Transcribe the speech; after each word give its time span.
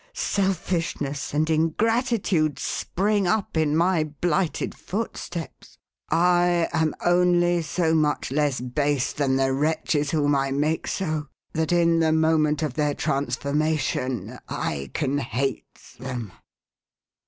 Selfishness 0.15 1.31
and 1.31 1.47
ingratitude 1.47 2.57
spring 2.57 3.27
up 3.27 3.55
in 3.55 3.75
my 3.77 4.03
blighted 4.05 4.73
footsteps. 4.73 5.77
I 6.09 6.67
am 6.73 6.95
only 7.05 7.61
so 7.61 7.93
much 7.93 8.31
less 8.31 8.61
base 8.61 9.13
than 9.13 9.35
the 9.35 9.43
476 9.43 10.09
THE 10.09 10.17
HAUNTED 10.25 10.31
MAN. 10.31 10.39
wretches 10.39 10.47
whom 10.49 10.57
I 10.57 10.59
make 10.59 10.87
so, 10.87 11.27
that 11.53 11.71
in 11.71 11.99
the 11.99 12.11
moment 12.11 12.63
of 12.63 12.73
their 12.73 12.95
transformation 12.95 14.39
I 14.49 14.89
can 14.95 15.19
hate 15.19 15.79
them." 15.99 16.31